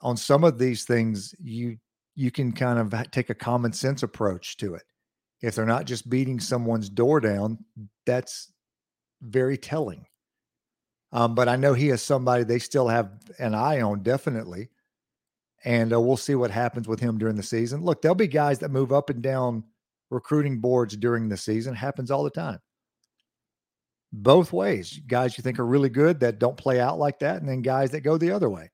On 0.00 0.16
some 0.16 0.44
of 0.44 0.58
these 0.58 0.84
things, 0.84 1.34
you 1.40 1.78
you 2.14 2.30
can 2.30 2.52
kind 2.52 2.78
of 2.78 3.10
take 3.10 3.30
a 3.30 3.34
common 3.34 3.72
sense 3.72 4.02
approach 4.02 4.56
to 4.58 4.74
it. 4.74 4.82
If 5.40 5.54
they're 5.54 5.64
not 5.64 5.86
just 5.86 6.10
beating 6.10 6.40
someone's 6.40 6.90
door 6.90 7.20
down, 7.20 7.64
that's 8.04 8.52
very 9.22 9.56
telling. 9.56 10.04
Um, 11.12 11.34
but 11.34 11.48
I 11.48 11.56
know 11.56 11.72
he 11.72 11.90
is 11.90 12.02
somebody 12.02 12.44
they 12.44 12.58
still 12.58 12.88
have 12.88 13.12
an 13.38 13.54
eye 13.54 13.80
on, 13.80 14.02
definitely 14.02 14.68
and 15.64 15.92
uh, 15.92 16.00
we'll 16.00 16.16
see 16.16 16.34
what 16.34 16.50
happens 16.50 16.88
with 16.88 17.00
him 17.00 17.18
during 17.18 17.36
the 17.36 17.42
season. 17.42 17.82
Look, 17.82 18.02
there'll 18.02 18.14
be 18.14 18.26
guys 18.26 18.58
that 18.60 18.70
move 18.70 18.92
up 18.92 19.10
and 19.10 19.22
down 19.22 19.64
recruiting 20.10 20.60
boards 20.60 20.96
during 20.96 21.28
the 21.28 21.36
season. 21.36 21.74
Happens 21.74 22.10
all 22.10 22.24
the 22.24 22.30
time. 22.30 22.58
Both 24.12 24.52
ways, 24.52 25.00
guys 25.06 25.38
you 25.38 25.42
think 25.42 25.58
are 25.58 25.66
really 25.66 25.88
good 25.88 26.20
that 26.20 26.38
don't 26.38 26.56
play 26.56 26.80
out 26.80 26.98
like 26.98 27.20
that, 27.20 27.40
and 27.40 27.48
then 27.48 27.62
guys 27.62 27.90
that 27.92 28.02
go 28.02 28.18
the 28.18 28.32
other 28.32 28.50
way 28.50 28.70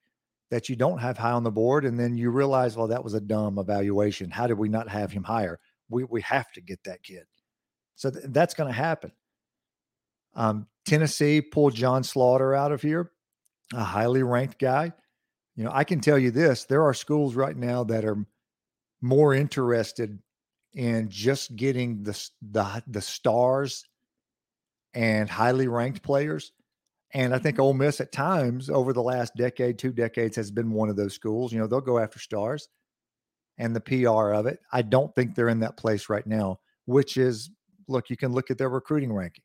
that 0.50 0.68
you 0.68 0.74
don't 0.76 0.98
have 0.98 1.18
high 1.18 1.32
on 1.32 1.44
the 1.44 1.50
board, 1.50 1.84
and 1.84 1.98
then 1.98 2.16
you 2.16 2.30
realize, 2.30 2.76
well, 2.76 2.88
that 2.88 3.04
was 3.04 3.14
a 3.14 3.20
dumb 3.20 3.58
evaluation. 3.58 4.30
How 4.30 4.46
did 4.46 4.58
we 4.58 4.68
not 4.68 4.88
have 4.88 5.12
him 5.12 5.22
higher? 5.22 5.60
We 5.90 6.04
we 6.04 6.22
have 6.22 6.50
to 6.52 6.60
get 6.60 6.82
that 6.84 7.02
kid. 7.02 7.24
So 7.94 8.10
th- 8.10 8.24
that's 8.28 8.54
going 8.54 8.68
to 8.68 8.74
happen. 8.74 9.12
Um, 10.34 10.66
Tennessee 10.84 11.40
pulled 11.40 11.74
John 11.74 12.02
Slaughter 12.02 12.54
out 12.54 12.72
of 12.72 12.82
here, 12.82 13.12
a 13.74 13.84
highly 13.84 14.22
ranked 14.22 14.58
guy 14.58 14.92
you 15.58 15.64
know, 15.64 15.72
I 15.74 15.82
can 15.82 16.00
tell 16.00 16.18
you 16.20 16.30
this 16.30 16.66
there 16.66 16.84
are 16.84 16.94
schools 16.94 17.34
right 17.34 17.56
now 17.56 17.82
that 17.82 18.04
are 18.04 18.24
more 19.02 19.34
interested 19.34 20.16
in 20.72 21.10
just 21.10 21.56
getting 21.56 22.04
the, 22.04 22.30
the, 22.52 22.82
the 22.86 23.00
stars 23.00 23.84
and 24.94 25.28
highly 25.28 25.66
ranked 25.66 26.04
players. 26.04 26.52
And 27.12 27.34
I 27.34 27.38
think 27.40 27.56
mm-hmm. 27.56 27.62
Ole 27.62 27.74
Miss 27.74 28.00
at 28.00 28.12
times 28.12 28.70
over 28.70 28.92
the 28.92 29.02
last 29.02 29.32
decade, 29.36 29.80
two 29.80 29.90
decades, 29.90 30.36
has 30.36 30.52
been 30.52 30.70
one 30.70 30.90
of 30.90 30.96
those 30.96 31.14
schools. 31.14 31.52
You 31.52 31.58
know, 31.58 31.66
they'll 31.66 31.80
go 31.80 31.98
after 31.98 32.20
stars 32.20 32.68
and 33.58 33.74
the 33.74 33.80
PR 33.80 34.34
of 34.34 34.46
it. 34.46 34.60
I 34.72 34.82
don't 34.82 35.12
think 35.16 35.34
they're 35.34 35.48
in 35.48 35.60
that 35.60 35.76
place 35.76 36.08
right 36.08 36.26
now, 36.26 36.60
which 36.84 37.16
is 37.16 37.50
look, 37.88 38.10
you 38.10 38.16
can 38.16 38.30
look 38.30 38.52
at 38.52 38.58
their 38.58 38.70
recruiting 38.70 39.12
ranking. 39.12 39.42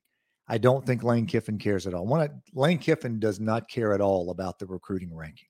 I 0.48 0.60
don't 0.60 0.86
think 0.86 1.02
Lane 1.02 1.26
Kiffin 1.26 1.58
cares 1.58 1.88
at 1.88 1.96
all. 1.96 2.06
One, 2.06 2.44
Lane 2.54 2.78
Kiffin 2.78 3.20
does 3.20 3.40
not 3.40 3.68
care 3.68 3.94
at 3.94 4.02
all 4.02 4.30
about 4.30 4.60
the 4.60 4.68
recruiting 4.68 5.12
ranking 5.12 5.48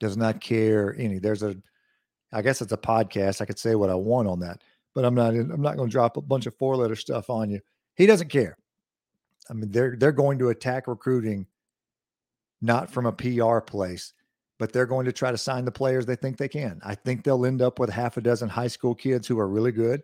does 0.00 0.16
not 0.16 0.40
care 0.40 0.94
any. 0.98 1.18
There's 1.18 1.42
a, 1.42 1.56
I 2.32 2.42
guess 2.42 2.60
it's 2.60 2.72
a 2.72 2.76
podcast. 2.76 3.40
I 3.40 3.44
could 3.44 3.58
say 3.58 3.74
what 3.74 3.90
I 3.90 3.94
want 3.94 4.28
on 4.28 4.40
that, 4.40 4.62
but 4.94 5.04
I'm 5.04 5.14
not. 5.14 5.34
I'm 5.34 5.62
not 5.62 5.76
going 5.76 5.88
to 5.88 5.92
drop 5.92 6.16
a 6.16 6.22
bunch 6.22 6.46
of 6.46 6.56
four 6.56 6.76
letter 6.76 6.96
stuff 6.96 7.30
on 7.30 7.50
you. 7.50 7.60
He 7.94 8.06
doesn't 8.06 8.28
care. 8.28 8.56
I 9.50 9.54
mean, 9.54 9.70
they're 9.70 9.96
they're 9.96 10.12
going 10.12 10.38
to 10.40 10.50
attack 10.50 10.86
recruiting, 10.86 11.46
not 12.60 12.90
from 12.90 13.06
a 13.06 13.12
PR 13.12 13.60
place, 13.60 14.12
but 14.58 14.72
they're 14.72 14.86
going 14.86 15.06
to 15.06 15.12
try 15.12 15.30
to 15.30 15.38
sign 15.38 15.64
the 15.64 15.72
players 15.72 16.06
they 16.06 16.16
think 16.16 16.36
they 16.36 16.48
can. 16.48 16.80
I 16.84 16.94
think 16.94 17.24
they'll 17.24 17.46
end 17.46 17.62
up 17.62 17.78
with 17.78 17.90
half 17.90 18.16
a 18.16 18.20
dozen 18.20 18.48
high 18.48 18.68
school 18.68 18.94
kids 18.94 19.26
who 19.26 19.38
are 19.38 19.48
really 19.48 19.72
good. 19.72 20.02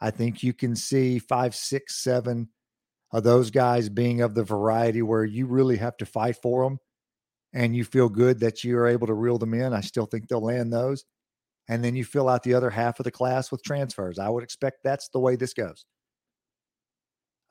I 0.00 0.10
think 0.10 0.42
you 0.42 0.52
can 0.52 0.76
see 0.76 1.18
five, 1.18 1.54
six, 1.54 1.96
seven 1.96 2.48
of 3.12 3.24
those 3.24 3.50
guys 3.50 3.88
being 3.88 4.20
of 4.20 4.34
the 4.34 4.42
variety 4.42 5.02
where 5.02 5.24
you 5.24 5.46
really 5.46 5.76
have 5.76 5.96
to 5.98 6.06
fight 6.06 6.36
for 6.42 6.64
them 6.64 6.78
and 7.54 7.74
you 7.74 7.84
feel 7.84 8.08
good 8.08 8.40
that 8.40 8.64
you're 8.64 8.88
able 8.88 9.06
to 9.06 9.14
reel 9.14 9.38
them 9.38 9.54
in, 9.54 9.72
I 9.72 9.80
still 9.80 10.06
think 10.06 10.28
they'll 10.28 10.44
land 10.44 10.72
those. 10.72 11.04
And 11.68 11.82
then 11.82 11.96
you 11.96 12.04
fill 12.04 12.28
out 12.28 12.42
the 12.42 12.54
other 12.54 12.68
half 12.68 13.00
of 13.00 13.04
the 13.04 13.10
class 13.10 13.50
with 13.50 13.62
transfers. 13.62 14.18
I 14.18 14.28
would 14.28 14.44
expect 14.44 14.82
that's 14.82 15.08
the 15.08 15.20
way 15.20 15.36
this 15.36 15.54
goes. 15.54 15.86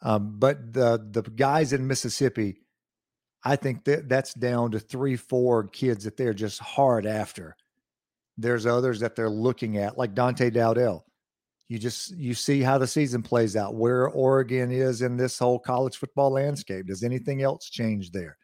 Um, 0.04 0.36
but 0.38 0.74
the 0.74 1.04
the 1.12 1.24
guys 1.24 1.72
in 1.72 1.88
Mississippi, 1.88 2.62
I 3.44 3.56
think 3.56 3.86
that 3.86 4.10
that's 4.10 4.34
down 4.34 4.72
to 4.72 4.80
three, 4.80 5.16
four 5.16 5.68
kids 5.70 6.04
that 6.04 6.18
they're 6.18 6.34
just 6.34 6.60
hard 6.60 7.06
after. 7.06 7.56
There's 8.38 8.66
others 8.66 9.00
that 9.00 9.16
they're 9.16 9.30
looking 9.30 9.78
at, 9.78 9.98
like 9.98 10.14
Dante 10.14 10.50
Dowdell. 10.50 11.06
You 11.70 11.80
just 11.80 12.16
you 12.18 12.34
see 12.34 12.62
how 12.62 12.78
the 12.78 12.86
season 12.86 13.24
plays 13.24 13.56
out, 13.56 13.76
where 13.76 14.10
Oregon 14.10 14.72
is 14.72 15.02
in 15.02 15.16
this 15.16 15.40
whole 15.40 15.60
college 15.60 15.96
football 15.96 16.32
landscape. 16.32 16.88
Does 16.88 17.04
anything 17.04 17.42
else 17.42 17.70
change 17.70 18.12
there? 18.12 18.38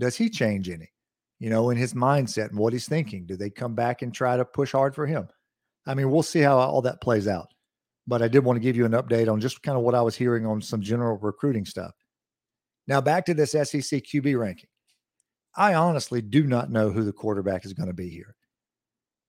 Does 0.00 0.16
he 0.16 0.30
change 0.30 0.70
any? 0.70 0.93
You 1.40 1.50
know, 1.50 1.70
in 1.70 1.76
his 1.76 1.94
mindset 1.94 2.50
and 2.50 2.58
what 2.58 2.72
he's 2.72 2.88
thinking. 2.88 3.26
Do 3.26 3.36
they 3.36 3.50
come 3.50 3.74
back 3.74 4.02
and 4.02 4.14
try 4.14 4.36
to 4.36 4.44
push 4.44 4.72
hard 4.72 4.94
for 4.94 5.06
him? 5.06 5.28
I 5.86 5.94
mean, 5.94 6.10
we'll 6.10 6.22
see 6.22 6.40
how 6.40 6.58
all 6.58 6.82
that 6.82 7.00
plays 7.00 7.28
out. 7.28 7.48
But 8.06 8.22
I 8.22 8.28
did 8.28 8.44
want 8.44 8.56
to 8.56 8.60
give 8.60 8.76
you 8.76 8.84
an 8.84 8.92
update 8.92 9.30
on 9.30 9.40
just 9.40 9.62
kind 9.62 9.76
of 9.76 9.84
what 9.84 9.94
I 9.94 10.02
was 10.02 10.14
hearing 10.14 10.46
on 10.46 10.60
some 10.60 10.80
general 10.80 11.16
recruiting 11.18 11.64
stuff. 11.64 11.92
Now, 12.86 13.00
back 13.00 13.24
to 13.26 13.34
this 13.34 13.52
SEC 13.52 14.02
QB 14.02 14.38
ranking. 14.38 14.68
I 15.56 15.74
honestly 15.74 16.20
do 16.20 16.44
not 16.44 16.70
know 16.70 16.90
who 16.90 17.04
the 17.04 17.12
quarterback 17.12 17.64
is 17.64 17.72
going 17.72 17.88
to 17.88 17.94
be 17.94 18.08
here. 18.08 18.34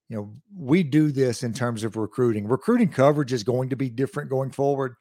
You 0.10 0.18
know, 0.18 0.34
we 0.56 0.84
do 0.84 1.12
this 1.12 1.44
in 1.44 1.54
terms 1.54 1.84
of 1.84 1.96
recruiting. 1.96 2.48
Recruiting 2.48 2.90
coverage 2.90 3.34
is 3.34 3.44
going 3.44 3.70
to 3.70 3.76
be 3.76 3.90
different 3.90 4.30
going 4.30 4.52
forward, 4.52 4.96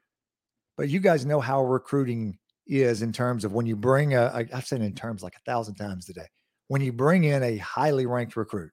but 0.77 0.89
you 0.89 1.01
guys 1.01 1.27
know 1.27 1.41
how 1.41 1.65
recruiting 1.65 2.39
is 2.67 3.03
in 3.03 3.13
terms 3.13 3.45
of 3.45 3.53
when 3.53 3.67
you 3.67 3.77
bring 3.77 4.15
a, 4.15 4.47
I've 4.53 4.67
said 4.67 4.81
in 4.81 4.95
terms 4.95 5.23
like 5.23 5.37
a 5.37 5.51
thousand 5.51 5.75
times 5.75 6.07
today, 6.07 6.27
when 6.69 6.81
you 6.81 6.93
bring 6.93 7.25
in 7.25 7.43
a 7.43 7.57
highly 7.59 8.07
ranked 8.07 8.37
recruit 8.37 8.71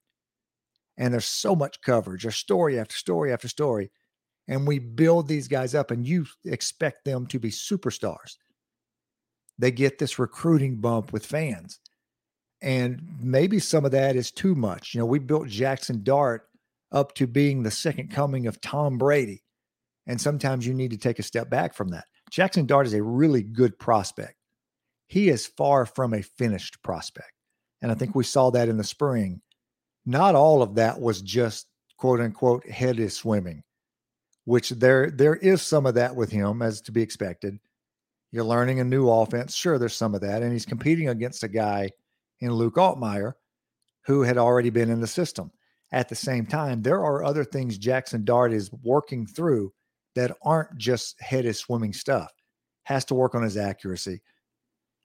and 0.97 1.13
there's 1.13 1.25
so 1.25 1.55
much 1.55 1.81
coverage, 1.81 2.23
there's 2.23 2.35
story 2.35 2.79
after 2.79 2.95
story 2.95 3.31
after 3.33 3.47
story, 3.47 3.91
and 4.47 4.67
we 4.67 4.79
build 4.79 5.27
these 5.27 5.47
guys 5.47 5.75
up 5.75 5.91
and 5.91 6.05
you 6.05 6.25
expect 6.45 7.05
them 7.05 7.25
to 7.27 7.39
be 7.39 7.49
superstars. 7.49 8.35
They 9.57 9.71
get 9.71 9.99
this 9.99 10.19
recruiting 10.19 10.77
bump 10.77 11.13
with 11.13 11.25
fans. 11.25 11.79
And 12.61 13.01
maybe 13.19 13.59
some 13.59 13.85
of 13.85 13.91
that 13.91 14.15
is 14.15 14.31
too 14.31 14.55
much. 14.55 14.93
You 14.93 14.99
know, 14.99 15.05
we 15.05 15.19
built 15.19 15.47
Jackson 15.47 16.03
Dart 16.03 16.47
up 16.91 17.13
to 17.15 17.27
being 17.27 17.63
the 17.63 17.71
second 17.71 18.11
coming 18.11 18.47
of 18.47 18.61
Tom 18.61 18.97
Brady. 18.97 19.43
And 20.07 20.19
sometimes 20.19 20.65
you 20.65 20.73
need 20.73 20.91
to 20.91 20.97
take 20.97 21.19
a 21.19 21.23
step 21.23 21.49
back 21.49 21.73
from 21.73 21.89
that. 21.89 22.05
Jackson 22.29 22.65
Dart 22.65 22.87
is 22.87 22.93
a 22.93 23.03
really 23.03 23.43
good 23.43 23.77
prospect. 23.77 24.35
He 25.07 25.29
is 25.29 25.47
far 25.47 25.85
from 25.85 26.13
a 26.13 26.21
finished 26.21 26.81
prospect. 26.83 27.31
And 27.81 27.91
I 27.91 27.95
think 27.95 28.15
we 28.15 28.23
saw 28.23 28.49
that 28.51 28.69
in 28.69 28.77
the 28.77 28.83
spring. 28.83 29.41
Not 30.05 30.35
all 30.35 30.61
of 30.61 30.75
that 30.75 30.99
was 30.99 31.21
just 31.21 31.67
quote 31.97 32.19
unquote 32.19 32.67
head 32.67 32.99
is 32.99 33.15
swimming, 33.15 33.63
which 34.45 34.69
there 34.71 35.11
there 35.11 35.35
is 35.35 35.61
some 35.61 35.85
of 35.85 35.95
that 35.95 36.15
with 36.15 36.31
him 36.31 36.61
as 36.61 36.81
to 36.81 36.91
be 36.91 37.01
expected. 37.01 37.59
You're 38.31 38.43
learning 38.43 38.79
a 38.79 38.83
new 38.83 39.09
offense. 39.09 39.55
Sure, 39.55 39.77
there's 39.77 39.95
some 39.95 40.15
of 40.15 40.21
that. 40.21 40.41
And 40.41 40.51
he's 40.51 40.65
competing 40.65 41.09
against 41.09 41.43
a 41.43 41.47
guy 41.47 41.91
in 42.39 42.51
Luke 42.53 42.75
Altmyer, 42.75 43.33
who 44.05 44.21
had 44.23 44.37
already 44.37 44.69
been 44.69 44.89
in 44.89 45.01
the 45.01 45.07
system. 45.07 45.51
At 45.91 46.07
the 46.07 46.15
same 46.15 46.45
time, 46.45 46.81
there 46.81 47.03
are 47.03 47.23
other 47.23 47.43
things 47.43 47.77
Jackson 47.77 48.23
Dart 48.23 48.53
is 48.53 48.71
working 48.83 49.27
through 49.27 49.73
that 50.15 50.35
aren't 50.43 50.77
just 50.77 51.19
head 51.21 51.45
is 51.45 51.59
swimming 51.59 51.93
stuff. 51.93 52.31
Has 52.83 53.05
to 53.05 53.15
work 53.15 53.35
on 53.35 53.43
his 53.43 53.57
accuracy, 53.57 54.21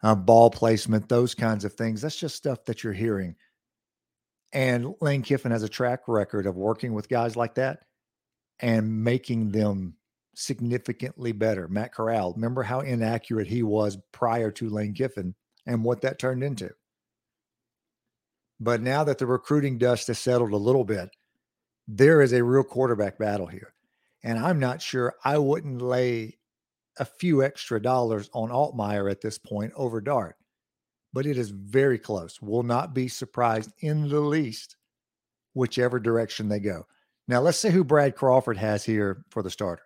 uh, 0.03 0.15
ball 0.15 0.51
placement, 0.51 1.09
those 1.09 1.35
kinds 1.35 1.65
of 1.65 1.73
things. 1.75 2.01
That's 2.01 2.17
just 2.17 2.37
stuff 2.37 2.65
that 2.67 2.85
you're 2.85 2.93
hearing. 2.93 3.37
And 4.53 4.95
Lane 5.01 5.23
Kiffin 5.23 5.53
has 5.53 5.63
a 5.63 5.69
track 5.69 6.03
record 6.07 6.47
of 6.47 6.57
working 6.57 6.95
with 6.95 7.09
guys 7.09 7.37
like 7.37 7.55
that 7.57 7.81
and 8.61 9.05
making 9.05 9.51
them 9.51 9.95
significantly 10.35 11.33
better. 11.33 11.69
Matt 11.69 11.93
Corral, 11.93 12.33
remember 12.35 12.63
how 12.63 12.81
inaccurate 12.81 13.47
he 13.47 13.63
was 13.63 13.99
prior 14.13 14.51
to 14.53 14.69
Lane 14.69 14.95
Kiffin 14.95 15.35
and 15.67 15.85
what 15.85 16.01
that 16.03 16.19
turned 16.19 16.43
into. 16.43 16.71
But 18.61 18.81
now 18.81 19.05
that 19.05 19.19
the 19.19 19.27
recruiting 19.27 19.79
dust 19.79 20.07
has 20.07 20.19
settled 20.19 20.53
a 20.53 20.57
little 20.57 20.85
bit, 20.85 21.11
there 21.89 22.23
is 22.23 22.33
a 22.33 22.45
real 22.45 22.65
quarterback 22.65 23.19
battle 23.19 23.47
here. 23.47 23.75
And 24.23 24.39
I'm 24.39 24.59
not 24.59 24.83
sure 24.83 25.15
I 25.25 25.39
wouldn't 25.39 25.83
lay 25.83 26.39
a 26.99 27.05
few 27.05 27.43
extra 27.43 27.81
dollars 27.81 28.31
on 28.33 28.51
Altmyer 28.51 29.11
at 29.11 29.21
this 29.21 29.39
point 29.39 29.73
over 29.77 30.01
Dart, 30.01 30.37
but 31.13 31.27
it 31.27 31.39
is 31.39 31.51
very 31.51 31.99
close. 31.99 32.41
Will 32.41 32.63
not 32.63 32.95
be 32.95 33.09
surprised 33.09 33.73
in 33.81 34.09
the 34.09 34.21
least, 34.21 34.77
whichever 35.55 35.99
direction 35.99 36.49
they 36.49 36.61
go. 36.61 36.87
Now, 37.29 37.41
let's 37.41 37.59
see 37.59 37.71
who 37.71 37.85
Brad 37.85 38.15
Crawford 38.15 38.57
has 38.57 38.85
here 38.85 39.25
for 39.31 39.43
the 39.43 39.51
starter. 39.51 39.83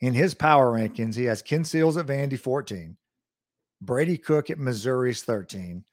In 0.00 0.14
his 0.14 0.34
power 0.34 0.72
rankings, 0.72 1.14
he 1.14 1.24
has 1.24 1.42
Ken 1.42 1.64
Seals 1.64 1.96
at 1.96 2.06
Vandy 2.06 2.38
14, 2.38 2.96
Brady 3.80 4.18
Cook 4.18 4.50
at 4.50 4.58
Missouri's 4.58 5.22
13, 5.22 5.84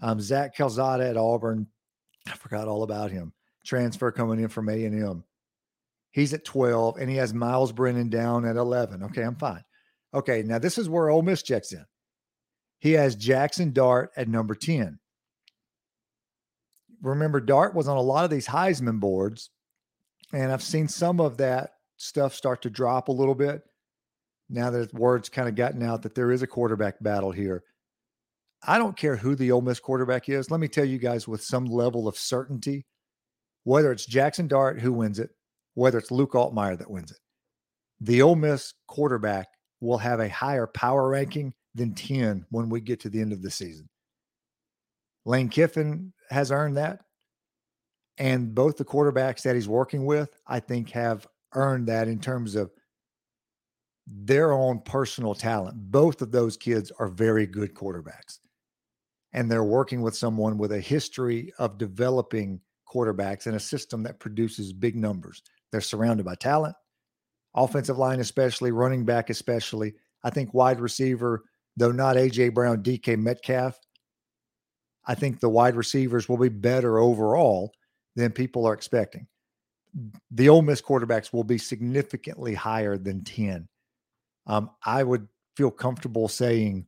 um, 0.00 0.20
Zach 0.20 0.54
Calzada 0.54 1.08
at 1.08 1.16
Auburn. 1.16 1.66
I 2.26 2.32
forgot 2.32 2.68
all 2.68 2.82
about 2.82 3.10
him. 3.10 3.32
Transfer 3.64 4.10
coming 4.10 4.40
in 4.40 4.48
from 4.48 4.68
A&M. 4.68 5.24
He's 6.16 6.32
at 6.32 6.46
12, 6.46 6.96
and 6.96 7.10
he 7.10 7.16
has 7.16 7.34
Myles 7.34 7.72
Brennan 7.72 8.08
down 8.08 8.46
at 8.46 8.56
11. 8.56 9.02
Okay, 9.02 9.20
I'm 9.20 9.36
fine. 9.36 9.62
Okay, 10.14 10.42
now 10.42 10.58
this 10.58 10.78
is 10.78 10.88
where 10.88 11.10
Ole 11.10 11.20
Miss 11.20 11.42
checks 11.42 11.72
in. 11.72 11.84
He 12.78 12.92
has 12.92 13.14
Jackson 13.14 13.74
Dart 13.74 14.12
at 14.16 14.26
number 14.26 14.54
10. 14.54 14.98
Remember, 17.02 17.38
Dart 17.38 17.74
was 17.74 17.86
on 17.86 17.98
a 17.98 18.02
lot 18.02 18.24
of 18.24 18.30
these 18.30 18.46
Heisman 18.46 18.98
boards, 18.98 19.50
and 20.32 20.50
I've 20.50 20.62
seen 20.62 20.88
some 20.88 21.20
of 21.20 21.36
that 21.36 21.72
stuff 21.98 22.34
start 22.34 22.62
to 22.62 22.70
drop 22.70 23.08
a 23.08 23.12
little 23.12 23.34
bit 23.34 23.60
now 24.48 24.70
that 24.70 24.94
word's 24.94 25.28
kind 25.28 25.50
of 25.50 25.54
gotten 25.54 25.82
out 25.82 26.00
that 26.00 26.14
there 26.14 26.32
is 26.32 26.40
a 26.40 26.46
quarterback 26.46 26.94
battle 27.02 27.30
here. 27.30 27.62
I 28.66 28.78
don't 28.78 28.96
care 28.96 29.16
who 29.16 29.34
the 29.34 29.52
Ole 29.52 29.60
Miss 29.60 29.80
quarterback 29.80 30.30
is. 30.30 30.50
Let 30.50 30.60
me 30.60 30.68
tell 30.68 30.86
you 30.86 30.96
guys 30.96 31.28
with 31.28 31.44
some 31.44 31.66
level 31.66 32.08
of 32.08 32.16
certainty, 32.16 32.86
whether 33.64 33.92
it's 33.92 34.06
Jackson 34.06 34.48
Dart 34.48 34.80
who 34.80 34.94
wins 34.94 35.18
it, 35.18 35.35
whether 35.76 35.98
it's 35.98 36.10
Luke 36.10 36.32
Altmyer 36.32 36.76
that 36.78 36.90
wins 36.90 37.12
it, 37.12 37.18
the 38.00 38.22
Ole 38.22 38.34
Miss 38.34 38.74
quarterback 38.88 39.46
will 39.80 39.98
have 39.98 40.20
a 40.20 40.28
higher 40.28 40.66
power 40.66 41.08
ranking 41.08 41.54
than 41.74 41.94
10 41.94 42.44
when 42.50 42.68
we 42.68 42.80
get 42.80 43.00
to 43.00 43.08
the 43.08 43.20
end 43.20 43.32
of 43.32 43.42
the 43.42 43.50
season. 43.50 43.88
Lane 45.24 45.48
Kiffin 45.48 46.12
has 46.30 46.50
earned 46.50 46.76
that. 46.76 47.00
And 48.18 48.54
both 48.54 48.76
the 48.76 48.84
quarterbacks 48.84 49.42
that 49.42 49.54
he's 49.54 49.68
working 49.68 50.06
with, 50.06 50.30
I 50.46 50.58
think, 50.58 50.90
have 50.90 51.26
earned 51.54 51.88
that 51.88 52.08
in 52.08 52.18
terms 52.18 52.54
of 52.54 52.72
their 54.06 54.52
own 54.52 54.80
personal 54.80 55.34
talent. 55.34 55.76
Both 55.90 56.22
of 56.22 56.32
those 56.32 56.56
kids 56.56 56.90
are 56.98 57.08
very 57.08 57.46
good 57.46 57.74
quarterbacks 57.74 58.38
and 59.36 59.50
they're 59.50 59.64
working 59.64 60.00
with 60.00 60.16
someone 60.16 60.56
with 60.56 60.72
a 60.72 60.80
history 60.80 61.52
of 61.58 61.76
developing 61.76 62.58
quarterbacks 62.88 63.46
in 63.46 63.54
a 63.54 63.60
system 63.60 64.02
that 64.02 64.18
produces 64.18 64.72
big 64.72 64.96
numbers. 64.96 65.42
They're 65.72 65.80
surrounded 65.80 66.24
by 66.24 66.36
talent, 66.36 66.76
offensive 67.54 67.98
line, 67.98 68.20
especially, 68.20 68.70
running 68.70 69.04
back, 69.04 69.30
especially. 69.30 69.94
I 70.22 70.30
think 70.30 70.54
wide 70.54 70.80
receiver, 70.80 71.44
though 71.76 71.92
not 71.92 72.16
A.J. 72.16 72.50
Brown, 72.50 72.82
DK 72.82 73.18
Metcalf, 73.18 73.78
I 75.06 75.14
think 75.14 75.40
the 75.40 75.48
wide 75.48 75.76
receivers 75.76 76.28
will 76.28 76.38
be 76.38 76.48
better 76.48 76.98
overall 76.98 77.72
than 78.16 78.32
people 78.32 78.66
are 78.66 78.74
expecting. 78.74 79.26
The 80.30 80.48
Ole 80.48 80.62
Miss 80.62 80.82
quarterbacks 80.82 81.32
will 81.32 81.44
be 81.44 81.58
significantly 81.58 82.54
higher 82.54 82.98
than 82.98 83.24
10. 83.24 83.68
Um, 84.46 84.70
I 84.84 85.02
would 85.02 85.28
feel 85.56 85.70
comfortable 85.70 86.28
saying 86.28 86.86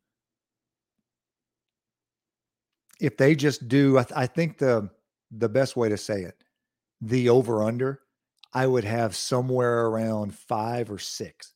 if 3.00 3.16
they 3.16 3.34
just 3.34 3.68
do, 3.68 3.98
I, 3.98 4.02
th- 4.02 4.16
I 4.16 4.26
think 4.26 4.58
the 4.58 4.90
the 5.30 5.48
best 5.48 5.76
way 5.76 5.88
to 5.88 5.96
say 5.96 6.22
it, 6.22 6.34
the 7.00 7.28
over 7.28 7.62
under, 7.62 8.00
I 8.52 8.66
would 8.66 8.84
have 8.84 9.14
somewhere 9.14 9.86
around 9.86 10.34
five 10.34 10.90
or 10.90 10.98
six 10.98 11.52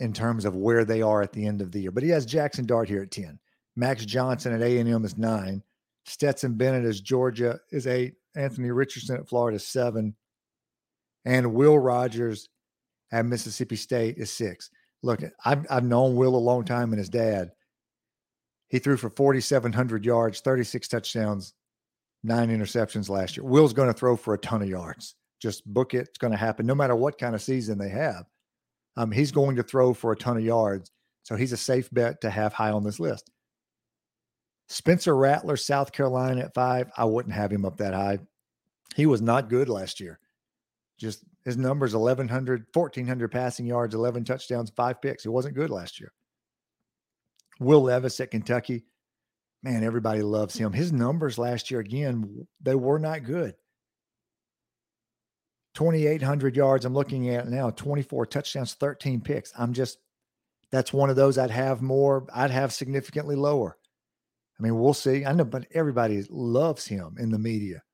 in 0.00 0.12
terms 0.12 0.44
of 0.44 0.56
where 0.56 0.84
they 0.84 1.02
are 1.02 1.22
at 1.22 1.32
the 1.32 1.46
end 1.46 1.60
of 1.60 1.72
the 1.72 1.80
year. 1.80 1.90
But 1.90 2.02
he 2.02 2.08
has 2.10 2.24
Jackson 2.24 2.66
Dart 2.66 2.88
here 2.88 3.02
at 3.02 3.10
ten, 3.10 3.38
Max 3.76 4.04
Johnson 4.04 4.54
at 4.54 4.62
A 4.62 4.78
and 4.78 4.88
M 4.88 5.04
is 5.04 5.18
nine, 5.18 5.62
Stetson 6.04 6.54
Bennett 6.54 6.84
as 6.84 7.00
Georgia 7.00 7.60
is 7.70 7.86
eight, 7.86 8.14
Anthony 8.34 8.70
Richardson 8.70 9.16
at 9.16 9.28
Florida 9.28 9.56
is 9.56 9.66
seven, 9.66 10.14
and 11.24 11.54
Will 11.54 11.78
Rogers 11.78 12.48
at 13.12 13.26
Mississippi 13.26 13.76
State 13.76 14.16
is 14.16 14.30
six. 14.30 14.70
Look, 15.02 15.22
I've 15.44 15.66
I've 15.70 15.84
known 15.84 16.16
Will 16.16 16.34
a 16.34 16.38
long 16.38 16.64
time 16.64 16.92
and 16.92 16.98
his 16.98 17.08
dad. 17.08 17.52
He 18.68 18.78
threw 18.78 18.96
for 18.96 19.10
4,700 19.10 20.04
yards, 20.04 20.40
36 20.40 20.88
touchdowns, 20.88 21.54
nine 22.22 22.50
interceptions 22.50 23.08
last 23.08 23.36
year. 23.36 23.44
Will's 23.44 23.72
going 23.72 23.88
to 23.88 23.98
throw 23.98 24.16
for 24.16 24.34
a 24.34 24.38
ton 24.38 24.60
of 24.60 24.68
yards. 24.68 25.14
Just 25.40 25.64
book 25.66 25.94
it. 25.94 26.08
It's 26.08 26.18
going 26.18 26.32
to 26.32 26.36
happen 26.36 26.66
no 26.66 26.74
matter 26.74 26.96
what 26.96 27.18
kind 27.18 27.34
of 27.34 27.42
season 27.42 27.78
they 27.78 27.90
have. 27.90 28.24
Um, 28.96 29.12
he's 29.12 29.30
going 29.30 29.56
to 29.56 29.62
throw 29.62 29.94
for 29.94 30.12
a 30.12 30.16
ton 30.16 30.36
of 30.36 30.44
yards. 30.44 30.90
So 31.22 31.36
he's 31.36 31.52
a 31.52 31.56
safe 31.56 31.88
bet 31.92 32.20
to 32.22 32.30
have 32.30 32.52
high 32.52 32.70
on 32.70 32.82
this 32.82 32.98
list. 32.98 33.30
Spencer 34.68 35.16
Rattler, 35.16 35.56
South 35.56 35.92
Carolina 35.92 36.42
at 36.42 36.54
five. 36.54 36.90
I 36.96 37.04
wouldn't 37.04 37.34
have 37.34 37.52
him 37.52 37.64
up 37.64 37.76
that 37.78 37.94
high. 37.94 38.18
He 38.96 39.06
was 39.06 39.22
not 39.22 39.48
good 39.48 39.68
last 39.68 40.00
year. 40.00 40.18
Just 40.98 41.24
his 41.44 41.56
numbers 41.56 41.94
1,100, 41.94 42.66
1,400 42.72 43.28
passing 43.28 43.66
yards, 43.66 43.94
11 43.94 44.24
touchdowns, 44.24 44.70
five 44.74 45.00
picks. 45.00 45.22
He 45.22 45.28
wasn't 45.28 45.54
good 45.54 45.70
last 45.70 46.00
year. 46.00 46.12
Will 47.60 47.82
Levis 47.82 48.20
at 48.20 48.30
Kentucky. 48.30 48.84
Man, 49.62 49.82
everybody 49.82 50.22
loves 50.22 50.56
him. 50.56 50.72
His 50.72 50.92
numbers 50.92 51.38
last 51.38 51.70
year, 51.70 51.80
again, 51.80 52.46
they 52.60 52.74
were 52.74 52.98
not 52.98 53.24
good. 53.24 53.54
2,800 55.78 56.56
yards. 56.56 56.84
I'm 56.84 56.92
looking 56.92 57.28
at 57.28 57.46
now 57.46 57.70
24 57.70 58.26
touchdowns, 58.26 58.74
13 58.74 59.20
picks. 59.20 59.52
I'm 59.56 59.72
just, 59.72 59.98
that's 60.72 60.92
one 60.92 61.08
of 61.08 61.14
those 61.14 61.38
I'd 61.38 61.52
have 61.52 61.82
more, 61.82 62.26
I'd 62.34 62.50
have 62.50 62.72
significantly 62.72 63.36
lower. 63.36 63.78
I 64.58 64.62
mean, 64.64 64.76
we'll 64.76 64.92
see. 64.92 65.24
I 65.24 65.30
know, 65.30 65.44
but 65.44 65.68
everybody 65.72 66.24
loves 66.30 66.84
him 66.84 67.14
in 67.20 67.30
the 67.30 67.38
media. 67.38 67.84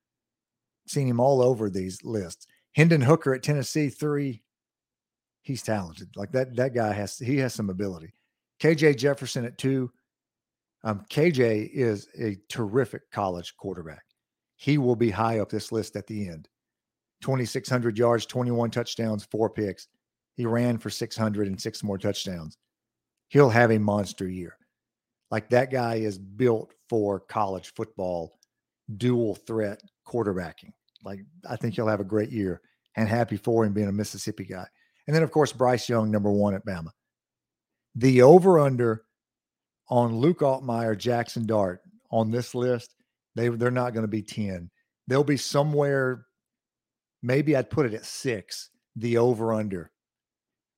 Seen 0.86 1.06
him 1.06 1.20
all 1.20 1.42
over 1.42 1.68
these 1.68 2.02
lists. 2.02 2.46
Hendon 2.72 3.02
Hooker 3.02 3.34
at 3.34 3.42
Tennessee, 3.42 3.90
three. 3.90 4.42
He's 5.42 5.60
talented. 5.62 6.08
Like 6.16 6.32
that, 6.32 6.56
that 6.56 6.74
guy 6.74 6.94
has, 6.94 7.18
he 7.18 7.36
has 7.36 7.52
some 7.52 7.68
ability. 7.68 8.14
KJ 8.62 8.96
Jefferson 8.96 9.44
at 9.44 9.58
two. 9.58 9.92
Um, 10.84 11.04
KJ 11.10 11.68
is 11.70 12.08
a 12.18 12.38
terrific 12.48 13.10
college 13.10 13.54
quarterback. 13.58 14.04
He 14.56 14.78
will 14.78 14.96
be 14.96 15.10
high 15.10 15.40
up 15.40 15.50
this 15.50 15.70
list 15.70 15.96
at 15.96 16.06
the 16.06 16.30
end. 16.30 16.48
2,600 17.22 17.98
yards, 17.98 18.26
21 18.26 18.70
touchdowns, 18.70 19.26
four 19.30 19.50
picks. 19.50 19.88
He 20.34 20.46
ran 20.46 20.78
for 20.78 20.90
600 20.90 21.46
and 21.46 21.60
six 21.60 21.82
more 21.82 21.98
touchdowns. 21.98 22.56
He'll 23.28 23.50
have 23.50 23.70
a 23.70 23.78
monster 23.78 24.28
year. 24.28 24.56
Like 25.30 25.50
that 25.50 25.70
guy 25.70 25.96
is 25.96 26.18
built 26.18 26.72
for 26.88 27.20
college 27.20 27.72
football, 27.74 28.38
dual 28.96 29.34
threat 29.34 29.80
quarterbacking. 30.06 30.72
Like 31.04 31.20
I 31.48 31.56
think 31.56 31.74
he'll 31.74 31.88
have 31.88 32.00
a 32.00 32.04
great 32.04 32.30
year 32.30 32.60
and 32.96 33.08
happy 33.08 33.36
for 33.36 33.64
him 33.64 33.72
being 33.72 33.88
a 33.88 33.92
Mississippi 33.92 34.44
guy. 34.44 34.66
And 35.06 35.14
then, 35.14 35.22
of 35.22 35.30
course, 35.30 35.52
Bryce 35.52 35.88
Young, 35.88 36.10
number 36.10 36.30
one 36.30 36.54
at 36.54 36.64
Bama. 36.64 36.90
The 37.94 38.22
over 38.22 38.58
under 38.58 39.04
on 39.88 40.16
Luke 40.16 40.40
Altmyer, 40.40 40.96
Jackson 40.96 41.46
Dart 41.46 41.80
on 42.10 42.30
this 42.30 42.54
list, 42.54 42.94
they, 43.34 43.48
they're 43.48 43.70
not 43.70 43.92
going 43.92 44.04
to 44.04 44.08
be 44.08 44.22
10. 44.22 44.70
They'll 45.06 45.24
be 45.24 45.36
somewhere, 45.36 46.26
maybe 47.24 47.56
I'd 47.56 47.70
put 47.70 47.86
it 47.86 47.94
at 47.94 48.04
six, 48.04 48.70
the 48.94 49.16
over 49.18 49.54
under. 49.54 49.90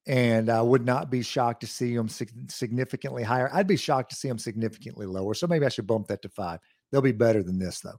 And 0.07 0.49
I 0.49 0.63
would 0.63 0.87
not 0.87 1.11
be 1.11 1.21
shocked 1.21 1.63
to 1.63 1.67
see 1.67 1.97
them 1.97 2.09
significantly 2.09 3.25
higher. 3.25 3.51
I'd 3.53 3.67
be 3.67 3.77
shocked 3.77 4.11
to 4.11 4.17
see 4.17 4.29
them 4.29 4.39
significantly 4.39 5.05
lower. 5.05 5.35
So 5.35 5.49
maybe 5.49 5.67
I 5.67 5.69
should 5.69 5.89
bump 5.89 6.07
that 6.07 6.23
to 6.23 6.29
five. 6.29 6.61
They'll 6.91 7.03
be 7.03 7.11
better 7.11 7.43
than 7.43 7.59
this, 7.59 7.81
though. 7.81 7.99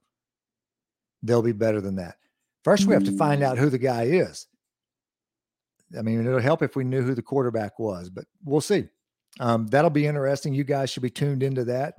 They'll 1.21 1.41
be 1.41 1.51
better 1.51 1.81
than 1.81 1.97
that. 1.97 2.15
First, 2.63 2.85
we 2.85 2.93
have 2.93 3.03
to 3.03 3.17
find 3.17 3.43
out 3.43 3.57
who 3.57 3.69
the 3.69 3.77
guy 3.77 4.03
is. 4.03 4.47
I 5.97 6.01
mean, 6.01 6.25
it'll 6.25 6.39
help 6.39 6.61
if 6.61 6.77
we 6.77 6.85
knew 6.85 7.01
who 7.01 7.13
the 7.13 7.21
quarterback 7.21 7.77
was, 7.79 8.09
but 8.09 8.25
we'll 8.45 8.61
see. 8.61 8.85
Um, 9.41 9.67
that'll 9.67 9.89
be 9.89 10.07
interesting. 10.07 10.53
You 10.53 10.63
guys 10.63 10.89
should 10.89 11.03
be 11.03 11.09
tuned 11.09 11.43
into 11.43 11.65
that 11.65 11.95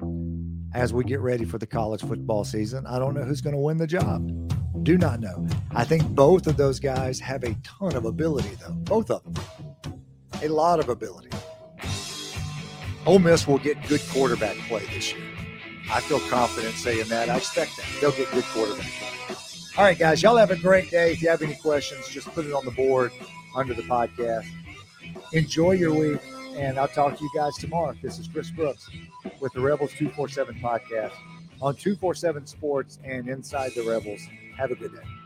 as 0.75 0.95
we 0.95 1.05
get 1.05 1.21
ready 1.21 1.45
for 1.45 1.59
the 1.59 1.67
college 1.67 2.01
football 2.01 2.45
season. 2.45 2.87
I 2.87 2.99
don't 2.99 3.15
know 3.15 3.25
who's 3.25 3.43
going 3.43 3.55
to 3.55 3.61
win 3.61 3.77
the 3.77 3.87
job. 3.87 4.58
Do 4.83 4.97
not 4.99 5.21
know. 5.21 5.47
I 5.73 5.85
think 5.85 6.07
both 6.09 6.47
of 6.47 6.57
those 6.57 6.81
guys 6.81 7.21
have 7.21 7.45
a 7.45 7.55
ton 7.63 7.95
of 7.97 8.05
ability, 8.05 8.57
though. 8.61 8.73
Both 8.73 9.11
of 9.11 9.23
them. 9.25 9.45
A 10.43 10.49
lot 10.49 10.81
of 10.81 10.89
ability. 10.89 11.31
Ole 13.07 13.19
Miss 13.19 13.47
will 13.47 13.59
get 13.59 13.87
good 13.89 14.03
quarterback 14.11 14.57
play 14.69 14.85
this 14.87 15.13
year. 15.13 15.23
I 15.91 16.01
feel 16.01 16.21
confident 16.29 16.75
saying 16.75 17.09
that. 17.09 17.29
I 17.29 17.37
expect 17.37 17.77
that. 17.77 17.87
They'll 18.01 18.13
get 18.13 18.31
good 18.33 18.45
quarterback 18.45 18.91
play. 18.91 19.37
All 19.77 19.85
right, 19.85 19.99
guys, 19.99 20.23
y'all 20.23 20.37
have 20.37 20.51
a 20.51 20.57
great 20.57 20.91
day. 20.91 21.13
If 21.13 21.23
you 21.23 21.29
have 21.29 21.41
any 21.43 21.55
questions, 21.55 22.09
just 22.09 22.27
put 22.29 22.45
it 22.45 22.53
on 22.53 22.65
the 22.65 22.71
board 22.71 23.13
under 23.55 23.75
the 23.75 23.83
podcast. 23.83 24.47
Enjoy 25.33 25.73
your 25.73 25.95
week. 25.95 26.21
And 26.57 26.77
I'll 26.79 26.89
talk 26.89 27.17
to 27.17 27.23
you 27.23 27.31
guys 27.35 27.57
tomorrow. 27.57 27.95
This 28.03 28.19
is 28.19 28.27
Chris 28.27 28.51
Brooks 28.51 28.91
with 29.39 29.53
the 29.53 29.61
Rebels 29.61 29.93
247 29.93 30.57
podcast 30.57 31.13
on 31.63 31.77
247 31.77 32.47
Sports 32.47 32.99
and 33.05 33.29
Inside 33.29 33.73
the 33.77 33.83
Rebels. 33.83 34.21
Have 34.59 34.73
a 34.73 34.77
good 34.77 34.93
day. 34.93 35.18